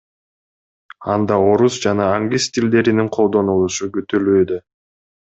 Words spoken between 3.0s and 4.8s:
колдонулушу күтүлүүдө.